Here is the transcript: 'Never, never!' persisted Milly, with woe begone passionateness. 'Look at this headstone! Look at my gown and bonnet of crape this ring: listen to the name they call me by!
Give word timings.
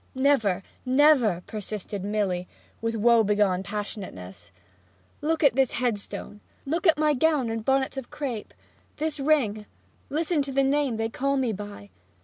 'Never, 0.15 0.63
never!' 0.83 1.43
persisted 1.45 2.03
Milly, 2.03 2.47
with 2.81 2.95
woe 2.95 3.23
begone 3.23 3.61
passionateness. 3.61 4.49
'Look 5.21 5.43
at 5.43 5.53
this 5.55 5.73
headstone! 5.73 6.41
Look 6.65 6.87
at 6.87 6.97
my 6.97 7.13
gown 7.13 7.51
and 7.51 7.63
bonnet 7.63 7.97
of 7.97 8.09
crape 8.09 8.55
this 8.97 9.19
ring: 9.19 9.67
listen 10.09 10.41
to 10.41 10.51
the 10.51 10.63
name 10.63 10.97
they 10.97 11.07
call 11.09 11.37
me 11.37 11.53
by! 11.53 11.91